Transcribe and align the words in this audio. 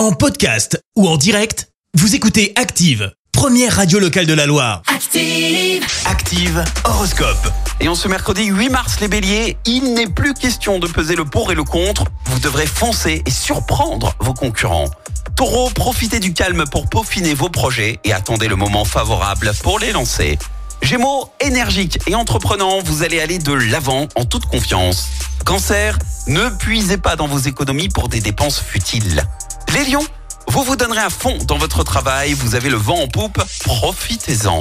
En 0.00 0.12
podcast 0.12 0.82
ou 0.96 1.06
en 1.06 1.18
direct, 1.18 1.68
vous 1.92 2.14
écoutez 2.14 2.54
Active, 2.56 3.12
première 3.32 3.76
radio 3.76 3.98
locale 3.98 4.24
de 4.24 4.32
la 4.32 4.46
Loire. 4.46 4.80
Active. 4.86 5.84
Active 6.06 6.64
Horoscope. 6.86 7.52
Et 7.80 7.88
en 7.88 7.94
ce 7.94 8.08
mercredi 8.08 8.46
8 8.46 8.70
mars, 8.70 9.00
les 9.00 9.08
béliers, 9.08 9.58
il 9.66 9.92
n'est 9.92 10.06
plus 10.06 10.32
question 10.32 10.78
de 10.78 10.86
peser 10.86 11.16
le 11.16 11.26
pour 11.26 11.52
et 11.52 11.54
le 11.54 11.64
contre. 11.64 12.04
Vous 12.24 12.38
devrez 12.38 12.66
foncer 12.66 13.22
et 13.26 13.30
surprendre 13.30 14.14
vos 14.20 14.32
concurrents. 14.32 14.88
Taureau, 15.36 15.68
profitez 15.68 16.18
du 16.18 16.32
calme 16.32 16.64
pour 16.72 16.88
peaufiner 16.88 17.34
vos 17.34 17.50
projets 17.50 18.00
et 18.02 18.14
attendez 18.14 18.48
le 18.48 18.56
moment 18.56 18.86
favorable 18.86 19.52
pour 19.62 19.78
les 19.78 19.92
lancer. 19.92 20.38
Gémeaux, 20.80 21.28
énergique 21.40 21.98
et 22.06 22.14
entreprenant, 22.14 22.80
vous 22.82 23.02
allez 23.02 23.20
aller 23.20 23.38
de 23.38 23.52
l'avant 23.52 24.08
en 24.16 24.24
toute 24.24 24.46
confiance. 24.46 25.10
Cancer, 25.44 25.98
ne 26.26 26.48
puisez 26.48 26.96
pas 26.96 27.16
dans 27.16 27.26
vos 27.26 27.40
économies 27.40 27.90
pour 27.90 28.08
des 28.08 28.20
dépenses 28.20 28.60
futiles. 28.60 29.26
Les 29.74 29.84
lions, 29.84 30.04
vous 30.48 30.64
vous 30.64 30.74
donnerez 30.74 31.00
à 31.00 31.10
fond 31.10 31.38
dans 31.46 31.56
votre 31.56 31.84
travail, 31.84 32.32
vous 32.32 32.56
avez 32.56 32.70
le 32.70 32.76
vent 32.76 33.02
en 33.02 33.06
poupe, 33.08 33.40
profitez-en. 33.64 34.58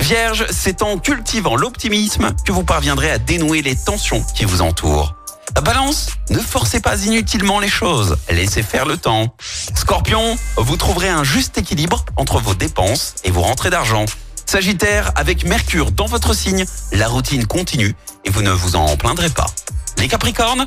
Vierge, 0.00 0.46
c'est 0.50 0.82
en 0.82 0.98
cultivant 0.98 1.54
l'optimisme 1.54 2.32
que 2.44 2.50
vous 2.50 2.64
parviendrez 2.64 3.10
à 3.10 3.18
dénouer 3.18 3.62
les 3.62 3.76
tensions 3.76 4.24
qui 4.34 4.44
vous 4.44 4.60
entourent. 4.60 5.14
Balance, 5.62 6.08
ne 6.30 6.38
forcez 6.38 6.80
pas 6.80 7.04
inutilement 7.04 7.60
les 7.60 7.68
choses, 7.68 8.16
laissez 8.30 8.62
faire 8.62 8.86
le 8.86 8.96
temps. 8.96 9.34
Scorpion, 9.76 10.36
vous 10.56 10.76
trouverez 10.76 11.08
un 11.08 11.24
juste 11.24 11.58
équilibre 11.58 12.04
entre 12.16 12.40
vos 12.40 12.54
dépenses 12.54 13.14
et 13.24 13.30
vos 13.30 13.42
rentrées 13.42 13.70
d'argent. 13.70 14.06
Sagittaire, 14.44 15.12
avec 15.14 15.44
Mercure 15.44 15.92
dans 15.92 16.06
votre 16.06 16.34
signe, 16.34 16.64
la 16.92 17.06
routine 17.06 17.46
continue 17.46 17.94
et 18.24 18.30
vous 18.30 18.42
ne 18.42 18.50
vous 18.50 18.76
en 18.76 18.96
plaindrez 18.96 19.30
pas. 19.30 19.46
Les 19.98 20.08
Capricornes, 20.08 20.66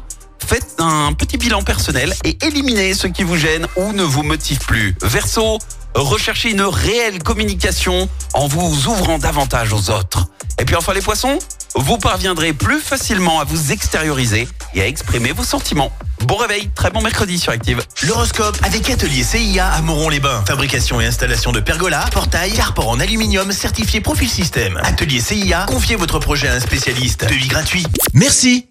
faites 0.51 0.75
un 0.79 1.13
petit 1.13 1.37
bilan 1.37 1.61
personnel 1.61 2.13
et 2.25 2.37
éliminez 2.45 2.93
ce 2.93 3.07
qui 3.07 3.23
vous 3.23 3.37
gêne 3.37 3.67
ou 3.77 3.93
ne 3.93 4.03
vous 4.03 4.21
motive 4.21 4.59
plus. 4.59 4.93
Verseau, 5.01 5.59
recherchez 5.95 6.51
une 6.51 6.63
réelle 6.63 7.23
communication 7.23 8.09
en 8.33 8.47
vous 8.47 8.87
ouvrant 8.87 9.17
davantage 9.17 9.71
aux 9.71 9.89
autres. 9.91 10.27
Et 10.59 10.65
puis 10.65 10.75
enfin 10.75 10.93
les 10.93 10.99
poissons, 10.99 11.39
vous 11.75 11.97
parviendrez 11.97 12.51
plus 12.51 12.81
facilement 12.81 13.39
à 13.39 13.45
vous 13.45 13.71
extérioriser 13.71 14.45
et 14.73 14.81
à 14.81 14.87
exprimer 14.87 15.31
vos 15.31 15.45
sentiments. 15.45 15.93
Bon 16.25 16.35
réveil, 16.35 16.69
très 16.75 16.89
bon 16.89 17.01
mercredi 17.01 17.39
sur 17.39 17.53
Active. 17.53 17.81
L'horoscope 18.03 18.57
avec 18.63 18.89
Atelier 18.89 19.23
CIA 19.23 19.67
à 19.67 19.81
Moron-les-Bains. 19.81 20.43
Fabrication 20.45 20.99
et 20.99 21.05
installation 21.05 21.53
de 21.53 21.61
pergolas, 21.61 22.07
portails, 22.11 22.51
carport 22.51 22.89
en 22.89 22.99
aluminium 22.99 23.53
certifié 23.53 24.01
Profil 24.01 24.27
Système. 24.27 24.77
Atelier 24.83 25.21
CIA, 25.21 25.65
confiez 25.65 25.95
votre 25.95 26.19
projet 26.19 26.49
à 26.49 26.55
un 26.55 26.59
spécialiste. 26.59 27.25
Devis 27.25 27.47
gratuit. 27.47 27.85
Merci. 28.13 28.70